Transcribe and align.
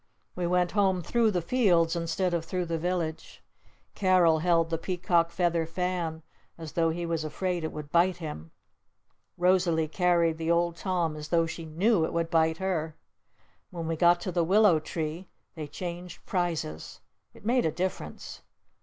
We 0.35 0.47
went 0.47 0.71
home 0.71 1.03
through 1.03 1.29
the 1.29 1.43
fields 1.43 1.95
instead 1.95 2.33
of 2.33 2.43
through 2.43 2.65
the 2.65 2.79
village. 2.79 3.43
Carol 3.93 4.39
held 4.39 4.71
the 4.71 4.79
Peacock 4.79 5.29
Feather 5.29 5.67
Fan 5.67 6.23
as 6.57 6.71
though 6.71 6.89
he 6.89 7.05
was 7.05 7.23
afraid 7.23 7.63
it 7.63 7.71
would 7.71 7.91
bite 7.91 8.17
him. 8.17 8.49
Rosalee 9.37 9.87
carried 9.89 10.39
the 10.39 10.49
Old 10.49 10.75
Tom 10.75 11.15
as 11.15 11.27
though 11.27 11.45
she 11.45 11.65
knew 11.67 12.03
it 12.03 12.13
would 12.13 12.31
bite 12.31 12.57
her. 12.57 12.95
When 13.69 13.85
we 13.87 13.95
got 13.95 14.19
to 14.21 14.31
the 14.31 14.43
Willow 14.43 14.79
Tree 14.79 15.27
they 15.53 15.67
changed 15.67 16.25
prizes. 16.25 17.01
It 17.35 17.45
made 17.45 17.67
a 17.67 17.71
difference. 17.71 18.41